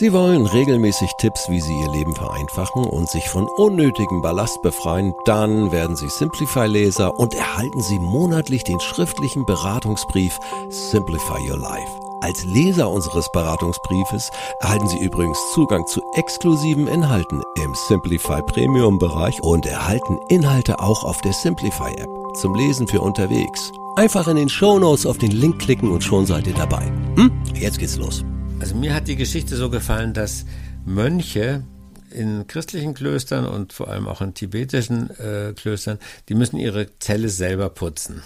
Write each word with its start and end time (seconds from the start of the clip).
Sie 0.00 0.14
wollen 0.14 0.46
regelmäßig 0.46 1.10
Tipps, 1.18 1.50
wie 1.50 1.60
Sie 1.60 1.78
Ihr 1.78 1.90
Leben 1.90 2.14
vereinfachen 2.14 2.86
und 2.86 3.10
sich 3.10 3.28
von 3.28 3.46
unnötigem 3.58 4.22
Ballast 4.22 4.62
befreien? 4.62 5.12
Dann 5.26 5.72
werden 5.72 5.94
Sie 5.94 6.08
Simplify-Leser 6.08 7.18
und 7.18 7.34
erhalten 7.34 7.82
Sie 7.82 7.98
monatlich 7.98 8.64
den 8.64 8.80
schriftlichen 8.80 9.44
Beratungsbrief 9.44 10.38
Simplify 10.70 11.46
Your 11.46 11.58
Life. 11.58 12.00
Als 12.22 12.46
Leser 12.46 12.88
unseres 12.88 13.30
Beratungsbriefes 13.32 14.30
erhalten 14.60 14.88
Sie 14.88 15.00
übrigens 15.00 15.38
Zugang 15.52 15.86
zu 15.86 16.00
exklusiven 16.14 16.86
Inhalten 16.86 17.42
im 17.62 17.74
Simplify 17.74 18.40
Premium 18.40 18.98
Bereich 18.98 19.42
und 19.42 19.66
erhalten 19.66 20.16
Inhalte 20.30 20.80
auch 20.80 21.04
auf 21.04 21.20
der 21.20 21.34
Simplify 21.34 21.92
App 21.98 22.08
zum 22.32 22.54
Lesen 22.54 22.88
für 22.88 23.02
unterwegs. 23.02 23.70
Einfach 23.96 24.28
in 24.28 24.36
den 24.36 24.48
Show 24.48 24.78
Notes 24.78 25.04
auf 25.04 25.18
den 25.18 25.32
Link 25.32 25.58
klicken 25.58 25.90
und 25.90 26.02
schon 26.02 26.24
seid 26.24 26.46
ihr 26.46 26.54
dabei. 26.54 26.90
Hm? 27.16 27.42
Jetzt 27.52 27.78
geht's 27.78 27.98
los. 27.98 28.24
Also 28.60 28.74
mir 28.74 28.94
hat 28.94 29.08
die 29.08 29.16
Geschichte 29.16 29.56
so 29.56 29.70
gefallen, 29.70 30.12
dass 30.12 30.44
Mönche 30.84 31.62
in 32.10 32.46
christlichen 32.46 32.94
Klöstern 32.94 33.46
und 33.46 33.72
vor 33.72 33.88
allem 33.88 34.06
auch 34.06 34.20
in 34.20 34.34
tibetischen 34.34 35.10
äh, 35.18 35.54
Klöstern, 35.54 35.98
die 36.28 36.34
müssen 36.34 36.58
ihre 36.58 36.86
Zelle 36.98 37.28
selber 37.28 37.70
putzen. 37.70 38.22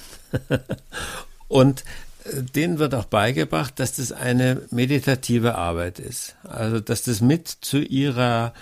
und 1.48 1.84
äh, 2.24 2.42
denen 2.42 2.78
wird 2.78 2.94
auch 2.94 3.04
beigebracht, 3.04 3.78
dass 3.78 3.96
das 3.96 4.10
eine 4.10 4.62
meditative 4.70 5.54
Arbeit 5.54 6.00
ist. 6.00 6.36
Also 6.42 6.80
dass 6.80 7.02
das 7.02 7.20
mit 7.20 7.48
zu 7.48 7.78
ihrer 7.78 8.54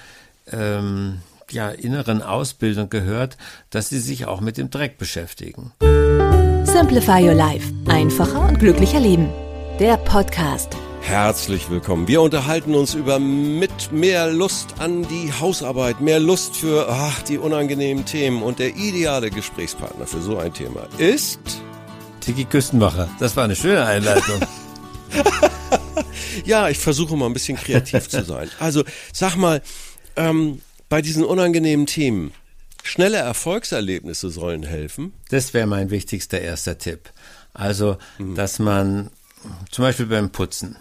ähm, 0.51 1.21
ja, 1.51 1.71
inneren 1.71 2.21
Ausbildung 2.23 2.91
gehört, 2.91 3.39
dass 3.71 3.89
sie 3.89 4.01
sich 4.01 4.27
auch 4.27 4.41
mit 4.41 4.59
dem 4.59 4.71
Dreck 4.71 4.99
beschäftigen. 4.99 5.73
Simplify 6.65 7.23
Your 7.23 7.35
Life. 7.35 7.73
Einfacher 7.87 8.47
und 8.47 8.59
glücklicher 8.59 9.01
Leben. 9.01 9.29
Der 9.79 9.97
Podcast. 9.97 10.77
Herzlich 11.03 11.69
willkommen. 11.69 12.09
Wir 12.09 12.23
unterhalten 12.23 12.75
uns 12.75 12.95
über 12.95 13.19
mit 13.19 13.93
mehr 13.93 14.29
Lust 14.29 14.75
an 14.79 15.07
die 15.09 15.33
Hausarbeit, 15.33 16.01
mehr 16.01 16.21
Lust 16.21 16.57
für 16.57 16.89
ach, 16.89 17.21
die 17.23 17.39
unangenehmen 17.39 18.07
Themen 18.07 18.43
und 18.43 18.59
der 18.59 18.77
ideale 18.77 19.31
Gesprächspartner 19.31 20.07
für 20.07 20.23
so 20.23 20.39
ein 20.39 20.55
Thema 20.55 20.89
ist 20.99 21.41
Tiki 22.21 22.45
Küstenmacher. 22.45 23.11
Das 23.19 23.37
war 23.37 23.45
eine 23.45 23.57
schöne 23.57 23.85
Einleitung. 23.85 24.41
ja, 26.45 26.69
ich 26.69 26.79
versuche 26.79 27.17
mal 27.17 27.27
ein 27.27 27.35
bisschen 27.35 27.59
kreativ 27.59 28.09
zu 28.09 28.25
sein. 28.25 28.49
Also 28.59 28.85
sag 29.13 29.37
mal, 29.37 29.61
ähm, 30.17 30.63
bei 30.89 31.03
diesen 31.03 31.25
unangenehmen 31.25 31.87
Themen, 31.87 32.33
schnelle 32.83 33.19
Erfolgserlebnisse 33.19 34.31
sollen 34.31 34.63
helfen. 34.63 35.13
Das 35.31 35.53
wäre 35.53 35.67
mein 35.67 35.91
wichtigster 35.91 36.41
erster 36.41 36.79
Tipp. 36.79 37.11
Also, 37.55 37.99
mhm. 38.19 38.35
dass 38.35 38.59
man 38.59 39.11
zum 39.71 39.83
Beispiel 39.83 40.07
beim 40.07 40.31
Putzen, 40.31 40.77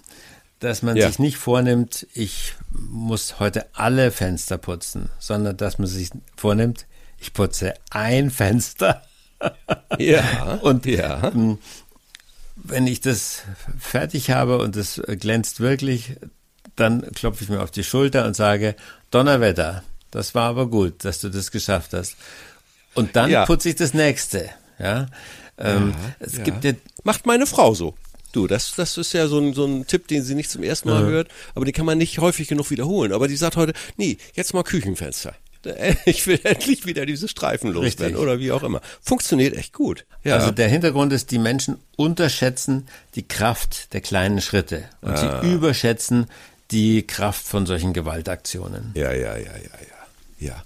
dass 0.62 0.84
man 0.84 0.96
ja. 0.96 1.08
sich 1.08 1.20
nicht 1.20 1.38
vornimmt, 1.38 2.08
ich 2.14 2.54
muss 2.70 3.40
heute 3.40 3.66
alle 3.74 4.12
Fenster 4.12 4.58
putzen, 4.58 5.10
sondern 5.20 5.58
dass 5.58 5.80
man 5.80 5.88
sich 5.88 6.12
vornimmt, 6.38 6.86
ich 7.18 7.34
putze 7.34 7.74
ein 7.90 8.30
Fenster. 8.32 9.02
ja. 9.98 10.60
Und 10.62 10.86
ja. 10.86 11.32
Ähm, 11.34 11.58
wenn 12.56 12.86
ich 12.86 13.02
das 13.02 13.42
fertig 13.80 14.30
habe 14.30 14.60
und 14.60 14.76
es 14.76 15.02
glänzt 15.08 15.62
wirklich, 15.62 16.18
dann 16.76 17.12
klopfe 17.14 17.44
ich 17.44 17.50
mir 17.50 17.62
auf 17.62 17.72
die 17.72 17.84
Schulter 17.84 18.26
und 18.26 18.36
sage, 18.36 18.76
Donnerwetter, 19.10 19.84
das 20.12 20.36
war 20.36 20.50
aber 20.50 20.68
gut, 20.68 21.04
dass 21.04 21.22
du 21.22 21.30
das 21.30 21.50
geschafft 21.50 21.94
hast. 21.94 22.18
Und 22.94 23.16
dann 23.16 23.32
ja. 23.32 23.48
putze 23.48 23.70
ich 23.70 23.76
das 23.76 23.96
nächste. 23.96 24.48
Ja, 24.78 25.08
ähm, 25.58 25.96
ja 25.98 26.16
es 26.20 26.44
gibt 26.44 26.64
ja 26.64 26.74
macht 27.04 27.26
meine 27.26 27.48
Frau 27.48 27.74
so. 27.74 27.96
Du, 28.32 28.48
das, 28.48 28.76
das 28.76 28.98
ist 28.98 29.14
ja 29.14 29.28
so 29.28 29.40
ein, 29.40 29.54
so 29.54 29.66
ein 29.66 29.88
Tipp, 29.88 30.08
den 30.08 30.24
sie 30.24 30.36
nicht 30.36 30.50
zum 30.50 30.64
ersten 30.64 30.90
Mal 30.90 31.04
ja. 31.04 31.08
hört, 31.08 31.28
aber 31.56 31.66
den 31.66 31.74
kann 31.74 31.86
man 31.86 31.98
nicht 31.98 32.20
häufig 32.20 32.48
genug 32.48 32.70
wiederholen. 32.70 33.12
Aber 33.12 33.28
die 33.28 33.36
sagt 33.36 33.58
heute, 33.58 33.74
nee, 33.98 34.18
jetzt 34.34 34.54
mal 34.54 34.64
Küchenfenster. 34.64 35.36
Ich 36.06 36.26
will 36.26 36.40
endlich 36.44 36.88
wieder 36.88 37.06
diese 37.06 37.28
Streifen 37.28 37.72
loswerden 37.72 38.18
oder 38.18 38.40
wie 38.40 38.52
auch 38.52 38.64
immer. 38.64 38.82
Funktioniert 39.00 39.56
echt 39.56 39.74
gut. 39.74 40.06
Ja. 40.24 40.38
Also 40.38 40.50
der 40.50 40.68
Hintergrund 40.68 41.14
ist, 41.14 41.30
die 41.30 41.38
Menschen 41.38 41.78
unterschätzen 41.98 42.88
die 43.14 43.28
Kraft 43.28 43.94
der 43.94 44.02
kleinen 44.02 44.42
Schritte 44.42 44.86
und 45.02 45.12
ah. 45.12 45.42
sie 45.44 45.54
überschätzen 45.54 46.26
die 46.72 47.06
Kraft 47.06 47.46
von 47.46 47.68
solchen 47.68 47.94
Gewaltaktionen. 47.94 48.92
Ja, 48.96 49.12
ja, 49.12 49.38
ja, 49.38 49.38
ja, 49.38 49.52
ja. 49.60 50.02
Ja, 50.40 50.64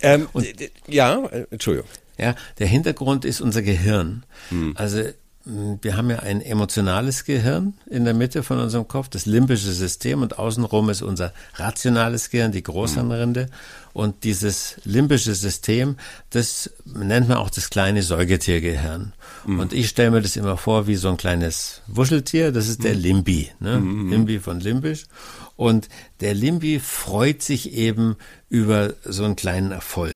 ähm, 0.00 0.28
und, 0.32 0.46
ja 0.88 1.24
äh, 1.26 1.46
Entschuldigung. 1.50 1.88
Ja, 2.18 2.34
der 2.58 2.66
Hintergrund 2.66 3.24
ist 3.24 3.40
unser 3.40 3.62
Gehirn. 3.62 4.24
Hm. 4.48 4.72
Also 4.76 5.04
wir 5.46 5.96
haben 5.96 6.10
ja 6.10 6.18
ein 6.18 6.40
emotionales 6.40 7.24
Gehirn 7.24 7.74
in 7.88 8.04
der 8.04 8.14
Mitte 8.14 8.42
von 8.42 8.58
unserem 8.58 8.88
Kopf, 8.88 9.08
das 9.08 9.26
limbische 9.26 9.70
System 9.70 10.22
und 10.22 10.40
außenrum 10.40 10.90
ist 10.90 11.02
unser 11.02 11.32
rationales 11.54 12.30
Gehirn, 12.30 12.50
die 12.50 12.64
Großhirnrinde. 12.64 13.46
Und 13.92 14.24
dieses 14.24 14.76
limbische 14.84 15.36
System, 15.36 15.96
das 16.30 16.70
nennt 16.84 17.28
man 17.28 17.38
auch 17.38 17.48
das 17.48 17.70
kleine 17.70 18.02
Säugetiergehirn. 18.02 19.12
Mhm. 19.46 19.60
Und 19.60 19.72
ich 19.72 19.88
stelle 19.88 20.10
mir 20.10 20.20
das 20.20 20.34
immer 20.34 20.56
vor 20.56 20.88
wie 20.88 20.96
so 20.96 21.08
ein 21.08 21.16
kleines 21.16 21.80
Wuscheltier, 21.86 22.50
das 22.50 22.68
ist 22.68 22.82
der 22.82 22.94
mhm. 22.94 23.00
Limbi, 23.00 23.50
ne? 23.60 23.78
Mhm. 23.78 24.10
Limbi 24.10 24.40
von 24.40 24.58
limbisch. 24.58 25.04
Und 25.54 25.88
der 26.20 26.34
Limbi 26.34 26.80
freut 26.80 27.40
sich 27.40 27.72
eben 27.72 28.16
über 28.48 28.94
so 29.04 29.24
einen 29.24 29.36
kleinen 29.36 29.70
Erfolg. 29.70 30.15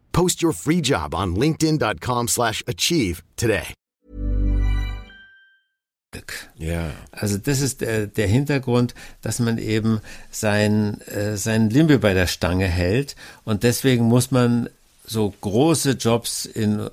Post 0.11 0.41
your 0.43 0.53
free 0.53 0.81
job 0.81 1.13
on 1.13 1.35
linkedin.com/achieve 1.35 3.21
today. 3.35 3.73
Ja. 6.57 6.91
Also 7.11 7.37
das 7.37 7.61
ist 7.61 7.81
der, 7.81 8.07
der 8.07 8.27
Hintergrund, 8.27 8.93
dass 9.21 9.39
man 9.39 9.57
eben 9.57 10.01
sein 10.29 10.99
äh, 11.07 11.37
sein 11.37 11.69
Limbe 11.69 11.99
bei 11.99 12.13
der 12.13 12.27
Stange 12.27 12.67
hält 12.67 13.15
und 13.45 13.63
deswegen 13.63 14.05
muss 14.05 14.31
man 14.31 14.69
so 15.05 15.33
große 15.41 15.91
Jobs 15.91 16.45
in 16.45 16.89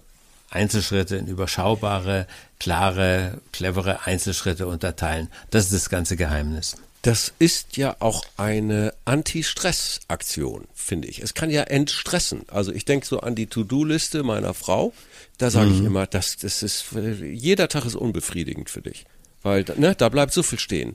Einzelschritte, 0.50 1.16
in 1.16 1.26
überschaubare, 1.26 2.26
klare, 2.58 3.40
clevere 3.52 4.06
Einzelschritte 4.06 4.66
unterteilen. 4.66 5.28
Das 5.50 5.64
ist 5.64 5.74
das 5.74 5.90
ganze 5.90 6.16
Geheimnis. 6.16 6.76
Das 7.08 7.32
ist 7.38 7.78
ja 7.78 7.96
auch 8.00 8.22
eine 8.36 8.92
Anti-Stress-Aktion, 9.06 10.68
finde 10.74 11.08
ich. 11.08 11.22
Es 11.22 11.32
kann 11.32 11.48
ja 11.48 11.62
entstressen. 11.62 12.42
Also 12.48 12.70
ich 12.70 12.84
denke 12.84 13.06
so 13.06 13.20
an 13.20 13.34
die 13.34 13.46
To-Do-Liste 13.46 14.22
meiner 14.24 14.52
Frau. 14.52 14.92
Da 15.38 15.50
sage 15.50 15.70
mhm. 15.70 15.74
ich 15.74 15.84
immer, 15.84 16.06
das, 16.06 16.36
das 16.36 16.62
ist, 16.62 16.84
jeder 17.22 17.70
Tag 17.70 17.86
ist 17.86 17.94
unbefriedigend 17.94 18.68
für 18.68 18.82
dich. 18.82 19.06
Weil, 19.40 19.64
ne, 19.78 19.94
da 19.94 20.10
bleibt 20.10 20.34
so 20.34 20.42
viel 20.42 20.58
stehen. 20.58 20.92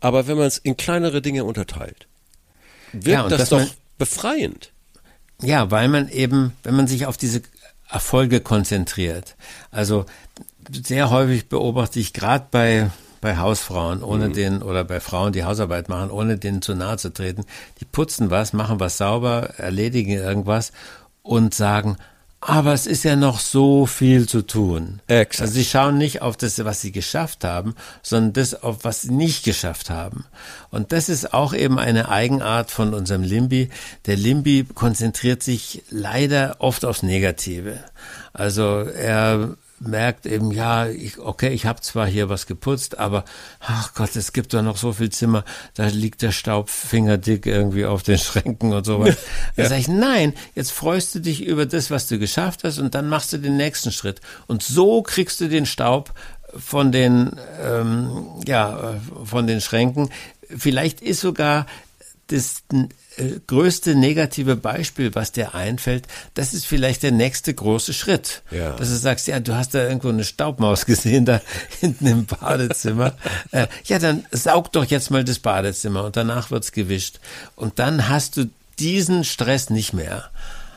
Aber 0.00 0.26
wenn 0.26 0.38
man 0.38 0.46
es 0.46 0.56
in 0.56 0.78
kleinere 0.78 1.20
Dinge 1.20 1.44
unterteilt, 1.44 2.06
wirkt 2.92 3.06
ja, 3.06 3.28
das 3.28 3.50
doch 3.50 3.58
man, 3.58 3.70
befreiend. 3.98 4.72
Ja, 5.42 5.70
weil 5.70 5.88
man 5.88 6.08
eben, 6.08 6.54
wenn 6.62 6.74
man 6.74 6.86
sich 6.86 7.04
auf 7.04 7.18
diese 7.18 7.42
Erfolge 7.90 8.40
konzentriert. 8.40 9.36
Also 9.70 10.06
sehr 10.72 11.10
häufig 11.10 11.50
beobachte 11.50 12.00
ich 12.00 12.14
gerade 12.14 12.46
bei 12.50 12.90
bei 13.20 13.36
Hausfrauen, 13.36 14.02
ohne 14.02 14.28
mhm. 14.28 14.32
den, 14.32 14.62
oder 14.62 14.84
bei 14.84 15.00
Frauen, 15.00 15.32
die 15.32 15.44
Hausarbeit 15.44 15.88
machen, 15.88 16.10
ohne 16.10 16.38
denen 16.38 16.62
zu 16.62 16.74
nahe 16.74 16.96
zu 16.96 17.12
treten. 17.12 17.44
Die 17.80 17.84
putzen 17.84 18.30
was, 18.30 18.52
machen 18.52 18.80
was 18.80 18.98
sauber, 18.98 19.54
erledigen 19.56 20.12
irgendwas 20.12 20.72
und 21.22 21.54
sagen, 21.54 21.96
aber 22.42 22.72
es 22.72 22.86
ist 22.86 23.04
ja 23.04 23.16
noch 23.16 23.38
so 23.38 23.84
viel 23.84 24.26
zu 24.26 24.40
tun. 24.40 25.00
Exakt. 25.08 25.42
Also 25.42 25.54
sie 25.54 25.64
schauen 25.64 25.98
nicht 25.98 26.22
auf 26.22 26.38
das, 26.38 26.64
was 26.64 26.80
sie 26.80 26.90
geschafft 26.90 27.44
haben, 27.44 27.74
sondern 28.02 28.32
das, 28.32 28.62
auf 28.62 28.78
was 28.82 29.02
sie 29.02 29.12
nicht 29.12 29.44
geschafft 29.44 29.90
haben. 29.90 30.24
Und 30.70 30.92
das 30.92 31.10
ist 31.10 31.34
auch 31.34 31.52
eben 31.52 31.78
eine 31.78 32.08
Eigenart 32.08 32.70
von 32.70 32.94
unserem 32.94 33.22
Limbi. 33.22 33.68
Der 34.06 34.16
Limbi 34.16 34.66
konzentriert 34.74 35.42
sich 35.42 35.82
leider 35.90 36.56
oft 36.60 36.86
aufs 36.86 37.02
Negative. 37.02 37.78
Also 38.32 38.62
er 38.62 39.56
merkt 39.80 40.26
eben, 40.26 40.52
ja, 40.52 40.86
ich, 40.86 41.18
okay, 41.18 41.48
ich 41.48 41.66
habe 41.66 41.80
zwar 41.80 42.06
hier 42.06 42.28
was 42.28 42.46
geputzt, 42.46 42.98
aber 42.98 43.24
ach 43.60 43.94
Gott, 43.94 44.14
es 44.14 44.32
gibt 44.32 44.52
doch 44.52 44.62
noch 44.62 44.76
so 44.76 44.92
viel 44.92 45.10
Zimmer, 45.10 45.44
da 45.74 45.86
liegt 45.86 46.22
der 46.22 46.32
Staub 46.32 46.68
fingerdick 46.68 47.46
irgendwie 47.46 47.86
auf 47.86 48.02
den 48.02 48.18
Schränken 48.18 48.72
und 48.72 48.84
sowas. 48.84 49.16
Ja. 49.56 49.64
Da 49.64 49.70
sage 49.70 49.80
ich, 49.80 49.88
nein, 49.88 50.34
jetzt 50.54 50.70
freust 50.70 51.14
du 51.14 51.18
dich 51.18 51.44
über 51.44 51.66
das, 51.66 51.90
was 51.90 52.08
du 52.08 52.18
geschafft 52.18 52.62
hast 52.62 52.78
und 52.78 52.94
dann 52.94 53.08
machst 53.08 53.32
du 53.32 53.38
den 53.38 53.56
nächsten 53.56 53.90
Schritt. 53.90 54.20
Und 54.46 54.62
so 54.62 55.02
kriegst 55.02 55.40
du 55.40 55.48
den 55.48 55.66
Staub 55.66 56.12
von 56.54 56.92
den, 56.92 57.32
ähm, 57.62 58.26
ja, 58.46 59.00
von 59.24 59.46
den 59.46 59.60
Schränken. 59.60 60.10
Vielleicht 60.48 61.00
ist 61.00 61.20
sogar 61.20 61.66
das 62.30 62.62
äh, 63.16 63.40
größte 63.46 63.94
negative 63.94 64.56
Beispiel, 64.56 65.14
was 65.14 65.32
dir 65.32 65.54
einfällt, 65.54 66.06
das 66.34 66.54
ist 66.54 66.66
vielleicht 66.66 67.02
der 67.02 67.12
nächste 67.12 67.52
große 67.52 67.92
Schritt. 67.92 68.42
Ja. 68.50 68.72
Dass 68.76 68.88
du 68.88 68.96
sagst, 68.96 69.26
ja, 69.26 69.40
du 69.40 69.54
hast 69.54 69.74
da 69.74 69.82
irgendwo 69.82 70.08
eine 70.08 70.24
Staubmaus 70.24 70.86
gesehen, 70.86 71.24
da 71.24 71.40
hinten 71.80 72.06
im 72.06 72.26
Badezimmer. 72.26 73.14
äh, 73.50 73.66
ja, 73.84 73.98
dann 73.98 74.24
saug 74.30 74.72
doch 74.72 74.84
jetzt 74.84 75.10
mal 75.10 75.24
das 75.24 75.40
Badezimmer 75.40 76.04
und 76.04 76.16
danach 76.16 76.50
wird's 76.50 76.72
gewischt. 76.72 77.20
Und 77.56 77.78
dann 77.78 78.08
hast 78.08 78.36
du 78.36 78.48
diesen 78.78 79.24
Stress 79.24 79.70
nicht 79.70 79.92
mehr. 79.92 80.30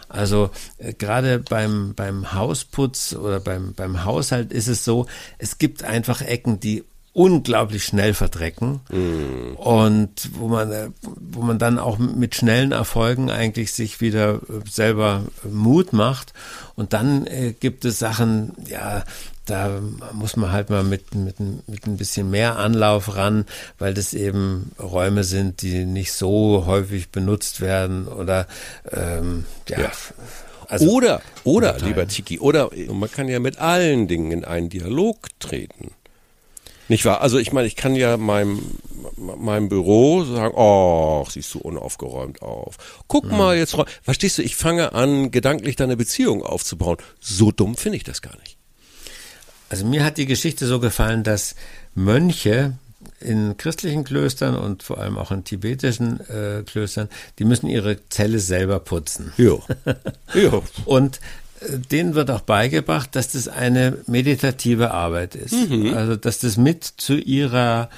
Also 0.09 0.51
äh, 0.77 0.93
gerade 0.93 1.39
beim, 1.39 1.93
beim 1.95 2.33
Hausputz 2.33 3.13
oder 3.13 3.39
beim, 3.39 3.73
beim 3.73 4.05
Haushalt 4.05 4.51
ist 4.51 4.67
es 4.67 4.83
so, 4.83 5.07
es 5.37 5.57
gibt 5.57 5.83
einfach 5.83 6.21
Ecken, 6.21 6.59
die 6.59 6.83
unglaublich 7.13 7.85
schnell 7.85 8.13
verdrecken 8.13 8.81
Mm. 8.89 9.55
und 9.55 10.29
wo 10.33 10.47
man 10.47 10.71
äh, 10.71 10.89
wo 11.01 11.41
man 11.41 11.59
dann 11.59 11.77
auch 11.77 11.99
mit 11.99 12.35
schnellen 12.35 12.71
Erfolgen 12.71 13.29
eigentlich 13.29 13.71
sich 13.71 14.01
wieder 14.01 14.35
äh, 14.35 14.67
selber 14.69 15.23
Mut 15.49 15.93
macht 15.93 16.33
und 16.75 16.93
dann 16.93 17.27
äh, 17.27 17.53
gibt 17.53 17.85
es 17.85 17.99
Sachen 17.99 18.53
ja 18.67 19.03
da 19.45 19.81
muss 20.13 20.37
man 20.37 20.51
halt 20.51 20.69
mal 20.69 20.83
mit, 20.83 21.15
mit, 21.15 21.39
mit 21.39 21.85
ein 21.85 21.97
bisschen 21.97 22.29
mehr 22.29 22.57
Anlauf 22.57 23.17
ran, 23.17 23.45
weil 23.77 23.93
das 23.93 24.13
eben 24.13 24.71
Räume 24.79 25.25
sind, 25.25 25.61
die 25.61 25.83
nicht 25.83 26.13
so 26.13 26.63
häufig 26.65 27.09
benutzt 27.09 27.59
werden 27.59 28.07
oder 28.07 28.47
ähm, 28.89 29.45
ja, 29.67 29.79
Ja. 29.81 29.91
Also, 30.69 30.89
oder, 30.89 31.21
oder, 31.43 31.77
lieber 31.79 32.07
Tiki, 32.07 32.39
oder 32.39 32.69
man 32.87 33.11
kann 33.11 33.27
ja 33.27 33.39
mit 33.39 33.59
allen 33.59 34.07
Dingen 34.07 34.31
in 34.31 34.45
einen 34.45 34.69
Dialog 34.69 35.27
treten. 35.39 35.91
Nicht 36.93 37.05
wahr? 37.05 37.21
Also 37.21 37.39
ich 37.39 37.51
meine, 37.51 37.65
ich 37.65 37.75
kann 37.75 37.95
ja 37.95 38.17
meinem, 38.17 38.61
meinem 39.17 39.67
Büro 39.67 40.25
sagen, 40.25 40.53
oh, 40.55 41.25
siehst 41.27 41.51
du 41.55 41.57
unaufgeräumt 41.57 42.43
auf. 42.43 42.77
Guck 43.07 43.31
mal 43.31 43.57
jetzt, 43.57 43.75
verstehst 44.03 44.37
du, 44.37 44.43
ich 44.43 44.55
fange 44.55 44.93
an, 44.93 45.31
gedanklich 45.31 45.75
deine 45.75 45.97
Beziehung 45.97 46.43
aufzubauen. 46.43 46.97
So 47.19 47.51
dumm 47.51 47.77
finde 47.77 47.97
ich 47.97 48.03
das 48.03 48.21
gar 48.21 48.37
nicht. 48.37 48.57
Also 49.69 49.87
mir 49.87 50.05
hat 50.05 50.19
die 50.19 50.27
Geschichte 50.27 50.67
so 50.67 50.79
gefallen, 50.79 51.23
dass 51.23 51.55
Mönche 51.95 52.73
in 53.19 53.57
christlichen 53.57 54.03
Klöstern 54.03 54.55
und 54.55 54.83
vor 54.83 54.99
allem 54.99 55.17
auch 55.17 55.31
in 55.31 55.43
tibetischen 55.43 56.19
äh, 56.29 56.61
Klöstern, 56.63 57.09
die 57.39 57.43
müssen 57.43 57.69
ihre 57.69 58.07
Zelle 58.09 58.37
selber 58.37 58.79
putzen. 58.79 59.33
Ja. 59.37 59.57
ja. 60.35 60.61
Und 60.85 61.19
denen 61.91 62.15
wird 62.15 62.31
auch 62.31 62.41
beigebracht, 62.41 63.15
dass 63.15 63.29
das 63.29 63.47
eine 63.47 63.97
meditative 64.07 64.91
Arbeit 64.91 65.35
ist. 65.35 65.55
Also 65.93 66.15
dass 66.15 66.39
das 66.39 66.57
mit 66.57 66.83
zu 66.83 67.15
ihrer 67.15 67.89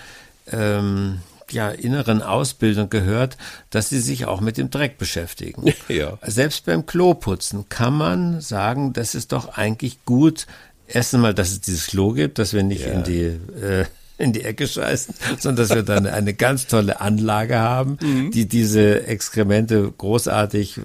ähm, 0.51 1.19
ja, 1.51 1.69
inneren 1.69 2.21
Ausbildung 2.21 2.89
gehört, 2.89 3.37
dass 3.69 3.89
sie 3.89 3.99
sich 3.99 4.25
auch 4.25 4.41
mit 4.41 4.57
dem 4.57 4.69
Dreck 4.69 4.97
beschäftigen. 4.97 5.73
Ja. 5.87 6.17
Selbst 6.25 6.65
beim 6.65 6.85
Kloputzen 6.85 7.69
kann 7.69 7.93
man 7.93 8.41
sagen, 8.41 8.93
das 8.93 9.13
ist 9.13 9.31
doch 9.31 9.49
eigentlich 9.49 10.03
gut, 10.03 10.47
erst 10.87 11.13
einmal, 11.13 11.33
dass 11.33 11.51
es 11.51 11.61
dieses 11.61 11.87
Klo 11.87 12.11
gibt, 12.11 12.39
dass 12.39 12.53
wir 12.53 12.63
nicht 12.63 12.85
in 12.85 13.03
die 13.03 13.23
äh, 13.23 13.85
in 14.17 14.33
die 14.33 14.43
Ecke 14.43 14.67
scheißen, 14.67 15.15
sondern 15.39 15.67
dass 15.67 15.75
wir 15.75 15.83
dann 15.83 16.07
eine 16.07 16.33
ganz 16.33 16.67
tolle 16.67 17.01
Anlage 17.01 17.59
haben, 17.59 17.97
die 18.31 18.47
diese 18.47 19.05
Exkremente 19.07 19.91
großartig 19.97 20.79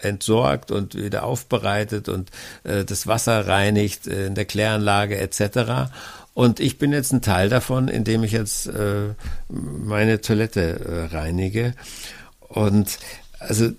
entsorgt 0.00 0.70
und 0.70 0.94
wieder 0.94 1.24
aufbereitet 1.24 2.08
und 2.08 2.30
äh, 2.64 2.84
das 2.84 3.06
Wasser 3.06 3.46
reinigt 3.46 4.06
äh, 4.06 4.26
in 4.26 4.34
der 4.34 4.44
Kläranlage 4.44 5.18
etc. 5.18 5.90
Und 6.34 6.60
ich 6.60 6.78
bin 6.78 6.92
jetzt 6.92 7.12
ein 7.12 7.22
Teil 7.22 7.48
davon, 7.48 7.88
indem 7.88 8.22
ich 8.22 8.32
jetzt 8.32 8.68
äh, 8.68 9.14
meine 9.48 10.20
Toilette 10.20 11.08
äh, 11.10 11.14
reinige. 11.16 11.74
Und 12.48 12.98
also 13.38 13.70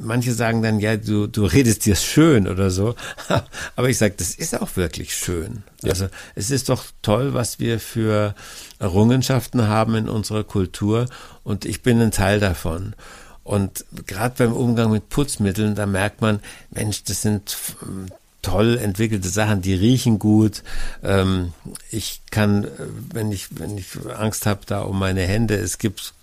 manche 0.00 0.32
sagen 0.32 0.62
dann, 0.62 0.80
ja, 0.80 0.96
du, 0.96 1.26
du 1.26 1.44
redest 1.44 1.86
dir 1.86 1.94
schön 1.94 2.48
oder 2.48 2.70
so. 2.70 2.94
Aber 3.76 3.88
ich 3.88 3.98
sage, 3.98 4.14
das 4.16 4.34
ist 4.34 4.60
auch 4.60 4.76
wirklich 4.76 5.14
schön. 5.14 5.62
Also 5.84 6.08
es 6.34 6.50
ist 6.50 6.68
doch 6.68 6.84
toll, 7.02 7.34
was 7.34 7.58
wir 7.58 7.78
für 7.80 8.34
Errungenschaften 8.78 9.68
haben 9.68 9.94
in 9.94 10.08
unserer 10.08 10.44
Kultur 10.44 11.06
und 11.44 11.64
ich 11.64 11.82
bin 11.82 12.00
ein 12.00 12.10
Teil 12.10 12.40
davon. 12.40 12.94
Und 13.42 13.84
gerade 14.06 14.34
beim 14.38 14.52
Umgang 14.52 14.90
mit 14.90 15.08
Putzmitteln, 15.08 15.74
da 15.74 15.86
merkt 15.86 16.20
man, 16.20 16.40
Mensch, 16.70 17.02
das 17.04 17.22
sind 17.22 17.56
ähm, 17.82 18.06
toll 18.42 18.78
entwickelte 18.78 19.28
Sachen, 19.28 19.62
die 19.62 19.74
riechen 19.74 20.18
gut. 20.18 20.62
Ähm, 21.02 21.52
ich 21.90 22.22
kann, 22.30 22.64
äh, 22.64 22.68
wenn 23.12 23.32
ich, 23.32 23.58
wenn 23.58 23.76
ich 23.76 23.86
Angst 24.16 24.46
habe 24.46 24.60
da 24.66 24.82
um 24.82 24.98
meine 24.98 25.22
Hände, 25.22 25.56
es 25.56 25.78
gibt 25.78 26.14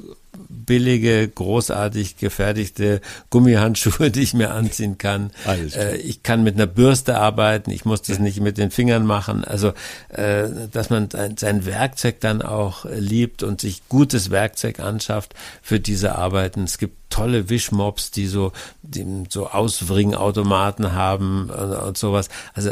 billige, 0.49 1.27
großartig 1.27 2.17
gefertigte 2.17 3.01
Gummihandschuhe, 3.29 4.11
die 4.11 4.21
ich 4.21 4.33
mir 4.33 4.51
anziehen 4.51 4.97
kann. 4.97 5.31
Äh, 5.45 5.97
ich 5.97 6.23
kann 6.23 6.43
mit 6.43 6.55
einer 6.55 6.67
Bürste 6.67 7.17
arbeiten, 7.17 7.71
ich 7.71 7.85
muss 7.85 8.01
das 8.01 8.19
nicht 8.19 8.39
mit 8.41 8.57
den 8.57 8.71
Fingern 8.71 9.05
machen. 9.05 9.43
Also, 9.43 9.73
äh, 10.09 10.47
dass 10.71 10.89
man 10.89 11.09
sein, 11.37 11.65
Werkzeug 11.65 12.19
dann 12.19 12.41
auch 12.41 12.85
äh, 12.85 12.99
liebt 12.99 13.43
und 13.43 13.61
sich 13.61 13.87
gutes 13.89 14.29
Werkzeug 14.29 14.79
anschafft 14.79 15.33
für 15.61 15.79
diese 15.79 16.15
Arbeiten. 16.15 16.63
Es 16.63 16.77
gibt 16.77 16.95
tolle 17.09 17.49
Wischmops, 17.49 18.11
die 18.11 18.27
so, 18.27 18.51
die 18.81 19.23
so 19.29 19.47
Auswringautomaten 19.47 20.93
haben 20.93 21.49
und, 21.49 21.73
und 21.73 21.97
sowas. 21.97 22.29
Also 22.53 22.71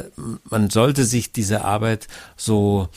man 0.49 0.69
sollte 0.69 1.05
sich 1.05 1.31
diese 1.31 1.63
Arbeit 1.63 2.07
so 2.35 2.89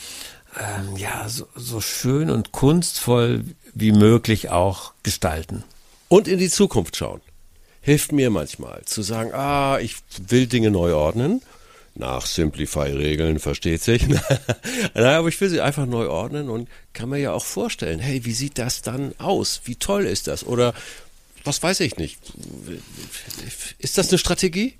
ähm, 0.59 0.97
ja 0.97 1.29
so, 1.29 1.47
so 1.55 1.81
schön 1.81 2.31
und 2.31 2.53
kunstvoll 2.53 3.45
wie 3.79 3.93
möglich 3.93 4.51
auch 4.51 4.93
gestalten. 5.03 5.63
Und 6.09 6.27
in 6.27 6.39
die 6.39 6.51
Zukunft 6.51 6.97
schauen. 6.97 7.21
Hilft 7.81 8.13
mir 8.13 8.31
manchmal 8.31 8.85
zu 8.85 9.03
sagen, 9.03 9.33
ah, 9.33 9.79
ich 9.79 9.97
will 10.27 10.47
Dinge 10.47 10.71
neu 10.71 10.95
ordnen. 10.95 11.43
Nach 11.95 12.27
Simplify-Regeln, 12.27 13.39
versteht 13.39 13.83
sich. 13.83 14.07
Nein, 14.09 14.25
aber 14.95 15.29
ich 15.29 15.41
will 15.41 15.49
sie 15.49 15.61
einfach 15.61 15.87
neu 15.87 16.09
ordnen 16.09 16.49
und 16.49 16.69
kann 16.93 17.09
mir 17.09 17.19
ja 17.19 17.33
auch 17.33 17.45
vorstellen, 17.45 17.99
hey, 17.99 18.25
wie 18.25 18.33
sieht 18.33 18.59
das 18.59 18.83
dann 18.83 19.15
aus? 19.19 19.63
Wie 19.65 19.77
toll 19.77 20.07
ist 20.07 20.27
das? 20.27 20.45
Oder 20.45 20.75
was 21.45 21.63
weiß 21.63 21.81
ich 21.81 21.97
nicht. 21.97 22.19
Ist 23.79 23.97
das 23.97 24.09
eine 24.09 24.19
Strategie? 24.19 24.75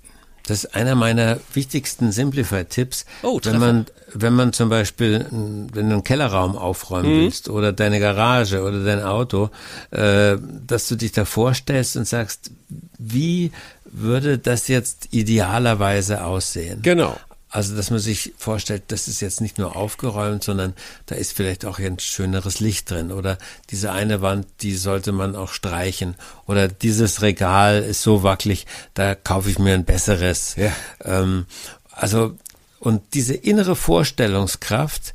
Das 0.49 0.63
ist 0.65 0.75
einer 0.75 0.95
meiner 0.95 1.37
wichtigsten 1.53 2.11
Simplify-Tipps. 2.11 3.05
Oh, 3.23 3.35
wenn 3.35 3.41
Treffer. 3.41 3.59
man, 3.59 3.85
wenn 4.13 4.33
man 4.33 4.51
zum 4.53 4.69
Beispiel, 4.69 5.25
wenn 5.29 5.67
du 5.71 5.79
einen 5.79 6.03
Kellerraum 6.03 6.55
aufräumen 6.57 7.11
Mhm. 7.15 7.21
willst 7.21 7.49
oder 7.49 7.71
deine 7.71 7.99
Garage 7.99 8.61
oder 8.63 8.83
dein 8.83 9.01
Auto, 9.03 9.49
äh, 9.91 10.37
dass 10.67 10.87
du 10.87 10.95
dich 10.95 11.11
da 11.11 11.25
vorstellst 11.25 11.95
und 11.97 12.07
sagst, 12.07 12.51
wie 12.97 13.51
würde 13.85 14.37
das 14.39 14.67
jetzt 14.67 15.07
idealerweise 15.11 16.23
aussehen? 16.23 16.79
Genau. 16.81 17.15
Also, 17.51 17.75
dass 17.75 17.89
man 17.89 17.99
sich 17.99 18.33
vorstellt, 18.37 18.83
das 18.89 19.07
ist 19.07 19.21
jetzt 19.21 19.41
nicht 19.41 19.57
nur 19.57 19.75
aufgeräumt, 19.75 20.43
sondern 20.43 20.73
da 21.07 21.15
ist 21.15 21.33
vielleicht 21.33 21.65
auch 21.65 21.79
ein 21.79 21.97
schöneres 21.97 22.59
Licht 22.59 22.91
drin. 22.91 23.11
Oder 23.11 23.39
diese 23.71 23.91
eine 23.91 24.21
Wand, 24.21 24.45
die 24.61 24.75
sollte 24.75 25.11
man 25.11 25.35
auch 25.35 25.51
streichen. 25.51 26.15
Oder 26.45 26.67
dieses 26.67 27.23
Regal 27.23 27.81
ist 27.81 28.03
so 28.03 28.21
wackelig, 28.21 28.67
da 28.93 29.15
kaufe 29.15 29.49
ich 29.49 29.57
mir 29.57 29.73
ein 29.73 29.85
besseres. 29.85 30.55
Ja. 30.57 30.71
Ähm, 31.03 31.47
also, 31.91 32.35
und 32.79 33.01
diese 33.15 33.33
innere 33.33 33.75
Vorstellungskraft, 33.75 35.13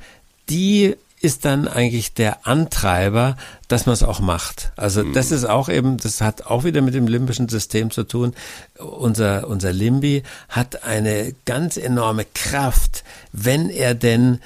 die 0.48 0.96
ist 1.24 1.46
dann 1.46 1.66
eigentlich 1.66 2.12
der 2.12 2.46
Antreiber, 2.46 3.36
dass 3.68 3.86
man 3.86 3.94
es 3.94 4.02
auch 4.02 4.20
macht. 4.20 4.72
Also 4.76 5.02
das 5.02 5.30
ist 5.30 5.46
auch 5.46 5.70
eben, 5.70 5.96
das 5.96 6.20
hat 6.20 6.44
auch 6.46 6.64
wieder 6.64 6.82
mit 6.82 6.92
dem 6.92 7.06
limbischen 7.06 7.48
System 7.48 7.90
zu 7.90 8.04
tun. 8.04 8.34
Unser, 8.78 9.48
unser 9.48 9.72
Limbi 9.72 10.22
hat 10.50 10.84
eine 10.84 11.34
ganz 11.46 11.78
enorme 11.78 12.26
Kraft, 12.34 13.04
wenn 13.32 13.70
er 13.70 13.94
denn 13.94 14.40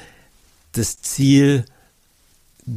das 0.72 1.02
Ziel 1.02 1.64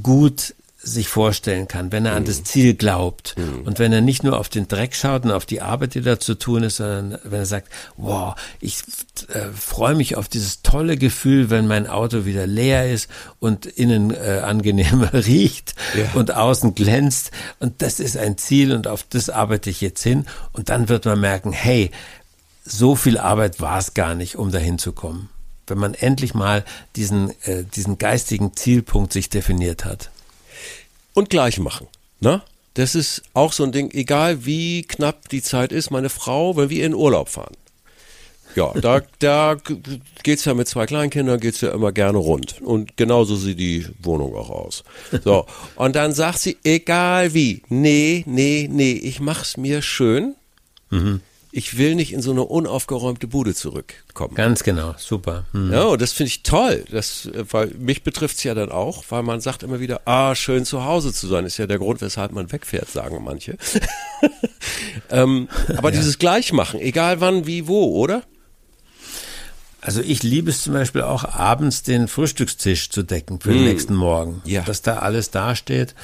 gut 0.01 0.55
sich 0.83 1.07
vorstellen 1.09 1.67
kann, 1.67 1.91
wenn 1.91 2.05
er 2.07 2.13
an 2.15 2.25
das 2.25 2.43
Ziel 2.43 2.73
glaubt 2.73 3.35
und 3.65 3.77
wenn 3.77 3.93
er 3.93 4.01
nicht 4.01 4.23
nur 4.23 4.39
auf 4.39 4.49
den 4.49 4.67
Dreck 4.67 4.95
schaut 4.95 5.25
und 5.25 5.31
auf 5.31 5.45
die 5.45 5.61
Arbeit, 5.61 5.93
die 5.93 6.01
da 6.01 6.19
zu 6.19 6.33
tun 6.33 6.63
ist, 6.63 6.77
sondern 6.77 7.19
wenn 7.23 7.39
er 7.41 7.45
sagt, 7.45 7.67
wow, 7.97 8.33
ich 8.59 8.81
äh, 9.29 9.49
freue 9.55 9.93
mich 9.93 10.17
auf 10.17 10.27
dieses 10.27 10.63
tolle 10.63 10.97
Gefühl, 10.97 11.51
wenn 11.51 11.67
mein 11.67 11.85
Auto 11.85 12.25
wieder 12.25 12.47
leer 12.47 12.91
ist 12.91 13.09
und 13.39 13.67
innen 13.67 14.09
äh, 14.11 14.41
angenehmer 14.43 15.13
riecht 15.25 15.75
Ja. 15.95 16.09
und 16.19 16.33
außen 16.35 16.73
glänzt 16.73 17.29
und 17.59 17.81
das 17.83 17.99
ist 17.99 18.17
ein 18.17 18.39
Ziel 18.39 18.73
und 18.73 18.87
auf 18.87 19.03
das 19.07 19.29
arbeite 19.29 19.69
ich 19.69 19.81
jetzt 19.81 20.01
hin 20.01 20.25
und 20.51 20.69
dann 20.69 20.89
wird 20.89 21.05
man 21.05 21.19
merken, 21.19 21.51
hey, 21.51 21.91
so 22.65 22.95
viel 22.95 23.17
Arbeit 23.19 23.61
war 23.61 23.77
es 23.77 23.93
gar 23.93 24.15
nicht, 24.15 24.35
um 24.35 24.51
dahin 24.51 24.79
zu 24.79 24.93
kommen. 24.93 25.29
Wenn 25.67 25.77
man 25.77 25.93
endlich 25.93 26.33
mal 26.33 26.63
diesen, 26.95 27.29
äh, 27.43 27.63
diesen 27.63 27.97
geistigen 27.99 28.55
Zielpunkt 28.55 29.13
sich 29.13 29.29
definiert 29.29 29.85
hat. 29.85 30.09
Und 31.13 31.29
gleich 31.29 31.59
machen. 31.59 31.87
Ne? 32.19 32.41
Das 32.73 32.95
ist 32.95 33.23
auch 33.33 33.53
so 33.53 33.63
ein 33.63 33.71
Ding, 33.71 33.91
egal 33.91 34.45
wie 34.45 34.83
knapp 34.83 35.29
die 35.29 35.41
Zeit 35.41 35.71
ist, 35.71 35.91
meine 35.91 36.09
Frau, 36.09 36.55
wenn 36.55 36.69
wir 36.69 36.85
in 36.85 36.93
Urlaub 36.93 37.29
fahren, 37.29 37.55
Ja, 38.55 38.73
da, 38.73 39.01
da 39.19 39.57
geht's 40.23 40.45
ja 40.45 40.53
mit 40.53 40.67
zwei 40.67 40.85
Kleinkindern 40.85 41.39
geht's 41.39 41.61
ja 41.61 41.71
immer 41.71 41.91
gerne 41.91 42.17
rund. 42.17 42.61
Und 42.61 42.97
genauso 42.97 43.35
sieht 43.35 43.59
die 43.59 43.87
Wohnung 44.01 44.35
auch 44.35 44.49
aus. 44.49 44.83
So. 45.23 45.45
Und 45.75 45.95
dann 45.95 46.13
sagt 46.13 46.39
sie, 46.39 46.57
egal 46.63 47.33
wie, 47.33 47.61
nee, 47.69 48.23
nee, 48.25 48.69
nee, 48.71 48.93
ich 48.93 49.19
mach's 49.19 49.57
mir 49.57 49.81
schön. 49.81 50.35
Mhm 50.89 51.21
ich 51.51 51.77
will 51.77 51.95
nicht 51.95 52.13
in 52.13 52.21
so 52.21 52.31
eine 52.31 52.43
unaufgeräumte 52.43 53.27
Bude 53.27 53.53
zurückkommen. 53.53 54.35
Ganz 54.35 54.63
genau, 54.63 54.95
super. 54.97 55.45
Mhm. 55.51 55.73
Ja, 55.73 55.97
das 55.97 56.13
finde 56.13 56.29
ich 56.29 56.43
toll, 56.43 56.85
das, 56.89 57.29
weil 57.51 57.67
mich 57.77 58.03
betrifft 58.03 58.37
es 58.37 58.43
ja 58.43 58.53
dann 58.53 58.71
auch, 58.71 59.03
weil 59.09 59.23
man 59.23 59.41
sagt 59.41 59.63
immer 59.63 59.79
wieder, 59.79 60.01
ah, 60.05 60.33
schön 60.35 60.65
zu 60.65 60.85
Hause 60.85 61.13
zu 61.13 61.27
sein, 61.27 61.45
ist 61.45 61.57
ja 61.57 61.67
der 61.67 61.77
Grund, 61.77 62.01
weshalb 62.01 62.31
man 62.31 62.51
wegfährt, 62.51 62.89
sagen 62.89 63.21
manche. 63.23 63.57
ähm, 65.09 65.49
aber 65.75 65.89
ja. 65.89 65.99
dieses 65.99 66.19
Gleichmachen, 66.19 66.79
egal 66.79 67.19
wann, 67.19 67.45
wie, 67.45 67.67
wo, 67.67 67.97
oder? 67.99 68.23
Also 69.81 70.01
ich 70.01 70.21
liebe 70.23 70.51
es 70.51 70.61
zum 70.61 70.73
Beispiel 70.73 71.01
auch 71.01 71.23
abends 71.25 71.81
den 71.81 72.07
Frühstückstisch 72.07 72.91
zu 72.91 73.03
decken 73.03 73.39
für 73.41 73.49
den 73.49 73.59
hm. 73.59 73.65
nächsten 73.65 73.95
Morgen, 73.95 74.41
ja. 74.45 74.61
dass 74.61 74.83
da 74.83 74.99
alles 74.99 75.31
dasteht 75.31 75.95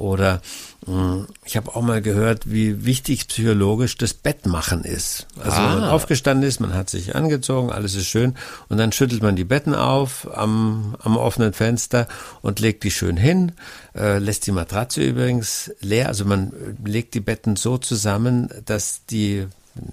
oder 0.00 0.40
hm, 0.86 1.26
ich 1.44 1.56
habe 1.56 1.74
auch 1.76 1.82
mal 1.82 2.00
gehört, 2.00 2.50
wie 2.50 2.84
wichtig 2.84 3.28
psychologisch 3.28 3.96
das 3.96 4.14
Bettmachen 4.14 4.84
ist. 4.84 5.26
Also 5.38 5.58
ah. 5.58 5.74
wenn 5.74 5.80
man 5.80 5.90
aufgestanden 5.90 6.48
ist, 6.48 6.58
man 6.58 6.74
hat 6.74 6.88
sich 6.88 7.14
angezogen, 7.14 7.70
alles 7.70 7.94
ist 7.94 8.06
schön 8.06 8.34
und 8.68 8.78
dann 8.78 8.92
schüttelt 8.92 9.22
man 9.22 9.36
die 9.36 9.44
Betten 9.44 9.74
auf 9.74 10.26
am, 10.36 10.96
am 11.02 11.16
offenen 11.16 11.52
Fenster 11.52 12.08
und 12.40 12.60
legt 12.60 12.82
die 12.84 12.90
schön 12.90 13.16
hin, 13.16 13.52
äh, 13.94 14.18
lässt 14.18 14.46
die 14.46 14.52
Matratze 14.52 15.02
übrigens 15.02 15.70
leer. 15.80 16.08
Also 16.08 16.24
man 16.24 16.52
legt 16.84 17.14
die 17.14 17.20
Betten 17.20 17.56
so 17.56 17.78
zusammen, 17.78 18.48
dass 18.64 19.04
die 19.06 19.46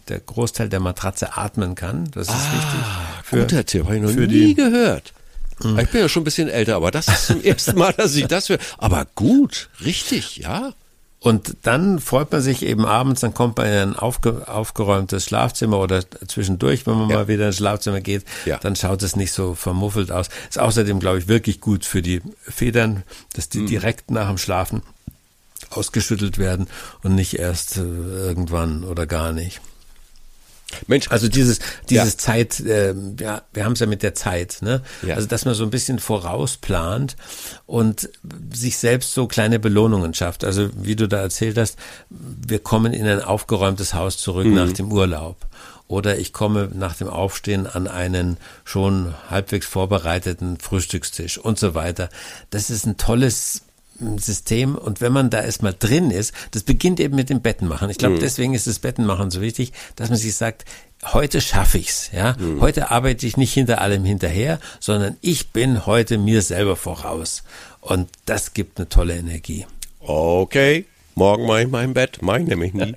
der 0.08 0.20
Großteil 0.20 0.70
der 0.70 0.80
Matratze 0.80 1.38
atmen 1.38 1.76
kann. 1.76 2.10
Das 2.12 2.28
ist 2.28 2.34
ah, 2.34 2.54
wichtig. 2.54 2.80
Für, 3.24 3.40
guter 3.42 3.66
Tipp, 3.66 3.84
habe 3.86 3.98
ich 3.98 4.02
noch 4.02 4.12
nie 4.12 4.28
die, 4.28 4.56
gehört. 4.56 5.14
Mhm. 5.64 5.80
Ich 5.80 5.90
bin 5.90 6.02
ja 6.02 6.10
schon 6.10 6.22
ein 6.22 6.26
bisschen 6.26 6.50
älter, 6.50 6.76
aber 6.76 6.92
das 6.92 7.08
ist 7.08 7.28
zum 7.28 7.44
ersten 7.44 7.78
Mal, 7.78 7.94
dass 7.94 8.16
ich 8.16 8.28
das 8.28 8.50
höre. 8.50 8.60
Aber 8.78 9.06
gut, 9.16 9.70
richtig, 9.84 10.38
ja. 10.38 10.74
Und 11.20 11.58
dann 11.64 12.00
freut 12.00 12.32
man 12.32 12.42
sich 12.42 12.64
eben 12.64 12.86
abends, 12.86 13.22
dann 13.22 13.34
kommt 13.34 13.58
man 13.58 13.68
in 13.68 13.74
ein 13.74 13.96
aufge, 13.96 14.48
aufgeräumtes 14.48 15.26
Schlafzimmer 15.26 15.80
oder 15.80 16.04
zwischendurch, 16.28 16.86
wenn 16.86 16.98
man 16.98 17.10
ja. 17.10 17.16
mal 17.18 17.28
wieder 17.28 17.48
ins 17.48 17.58
Schlafzimmer 17.58 18.02
geht, 18.02 18.24
ja. 18.46 18.60
dann 18.60 18.76
schaut 18.76 19.02
es 19.02 19.16
nicht 19.16 19.32
so 19.32 19.56
vermuffelt 19.56 20.12
aus. 20.12 20.30
Ist 20.48 20.60
außerdem, 20.60 21.00
glaube 21.00 21.18
ich, 21.18 21.28
wirklich 21.28 21.60
gut 21.60 21.86
für 21.86 22.04
die 22.04 22.22
Federn, 22.42 23.04
dass 23.34 23.50
die 23.50 23.60
mhm. 23.60 23.68
direkt 23.68 24.12
nach 24.12 24.28
dem 24.28 24.38
Schlafen 24.38 24.84
ausgeschüttelt 25.72 26.38
werden 26.38 26.68
und 27.02 27.16
nicht 27.16 27.40
erst 27.40 27.78
äh, 27.78 27.82
irgendwann 27.82 28.84
oder 28.84 29.08
gar 29.08 29.34
nicht. 29.34 29.60
Mensch, 30.88 31.10
also 31.10 31.30
dieses 31.30 31.60
dieses 31.90 32.14
ja. 32.14 32.18
Zeit, 32.18 32.60
äh, 32.60 32.94
ja, 33.20 33.42
wir 33.54 33.64
haben 33.64 33.74
es 33.74 33.80
ja 33.80 33.86
mit 33.86 34.04
der 34.04 34.16
Zeit, 34.16 34.58
ne? 34.62 34.82
Ja. 35.02 35.16
Also 35.16 35.28
dass 35.28 35.46
man 35.46 35.54
so 35.54 35.64
ein 35.64 35.70
bisschen 35.70 36.00
vorausplant 36.00 37.16
und 37.66 38.10
sich 38.54 38.78
selbst 38.78 39.14
so 39.14 39.28
kleine 39.28 39.60
Belohnungen 39.60 40.14
schafft. 40.14 40.44
Also 40.44 40.70
wie 40.76 40.96
du 40.96 41.08
da 41.08 41.22
erzählt 41.22 41.58
hast, 41.58 41.78
wir 42.10 42.60
kommen 42.60 42.94
in 42.94 43.08
ein 43.08 43.22
aufgeräumtes 43.22 43.94
Haus 43.94 44.18
zurück 44.18 44.46
mhm. 44.46 44.56
nach 44.56 44.72
dem 44.74 44.92
Urlaub. 44.92 45.38
Oder 45.88 46.18
ich 46.18 46.34
komme 46.34 46.70
nach 46.74 46.96
dem 46.96 47.08
Aufstehen 47.08 47.66
an 47.66 47.88
einen 47.88 48.36
schon 48.66 49.16
halbwegs 49.30 49.66
vorbereiteten 49.66 50.60
Frühstückstisch 50.60 51.38
und 51.38 51.58
so 51.58 51.76
weiter. 51.76 52.10
Das 52.50 52.70
ist 52.70 52.86
ein 52.86 52.98
tolles 52.98 53.62
System 54.18 54.76
und 54.76 55.02
wenn 55.02 55.12
man 55.12 55.30
da 55.30 55.42
erstmal 55.42 55.76
drin 55.78 56.12
ist, 56.12 56.34
das 56.52 56.64
beginnt 56.64 57.00
eben 57.00 57.16
mit 57.16 57.30
dem 57.30 57.42
Bettenmachen. 57.42 57.90
Ich 57.90 57.98
glaube, 57.98 58.16
mhm. 58.16 58.20
deswegen 58.20 58.54
ist 58.54 58.68
das 58.68 58.80
Bettenmachen 58.80 59.32
so 59.32 59.42
wichtig, 59.42 59.74
dass 59.96 60.10
man 60.10 60.18
sich 60.18 60.36
sagt, 60.36 60.66
heute 61.14 61.42
schaffe 61.42 61.78
ich's, 61.78 62.12
ja. 62.14 62.36
Mhm. 62.40 62.62
Heute 62.62 62.92
arbeite 62.92 63.26
ich 63.26 63.38
nicht 63.38 63.54
hinter 63.54 63.82
allem 63.82 64.06
hinterher, 64.06 64.60
sondern 64.80 65.18
ich 65.22 65.50
bin 65.50 65.86
heute 65.86 66.18
mir 66.18 66.42
selber 66.42 66.76
voraus. 66.76 67.44
Und 67.82 68.10
das 68.26 68.54
gibt 68.54 68.78
eine 68.78 68.90
tolle 68.90 69.16
Energie. 69.16 69.66
Okay. 70.00 70.86
Morgen 71.16 71.48
mache 71.48 71.64
ich 71.64 71.68
mein 71.68 71.96
Bett, 71.96 72.22
mache 72.22 72.42
ich 72.42 72.48
nämlich 72.48 72.76
nie. 72.76 72.94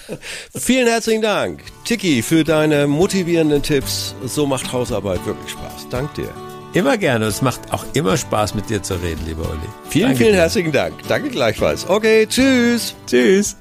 Vielen 0.54 0.88
herzlichen 0.88 1.20
Dank, 1.20 1.62
Tiki, 1.84 2.22
für 2.22 2.42
deine 2.42 2.86
motivierenden 2.86 3.62
Tipps. 3.62 4.14
So 4.24 4.46
macht 4.46 4.72
Hausarbeit 4.72 5.26
wirklich 5.26 5.50
Spaß. 5.50 5.88
Dank 5.90 6.14
dir. 6.14 6.47
Immer 6.74 6.98
gerne. 6.98 7.24
Es 7.26 7.42
macht 7.42 7.72
auch 7.72 7.84
immer 7.94 8.16
Spaß, 8.16 8.54
mit 8.54 8.68
dir 8.70 8.82
zu 8.82 8.94
reden, 8.94 9.24
lieber 9.26 9.48
Olli. 9.48 9.58
Vielen, 9.88 10.08
Danke 10.08 10.18
vielen 10.18 10.32
dir. 10.32 10.38
herzlichen 10.40 10.72
Dank. 10.72 10.94
Danke 11.08 11.30
gleichfalls. 11.30 11.88
Okay, 11.88 12.26
tschüss. 12.26 12.94
Tschüss. 13.06 13.56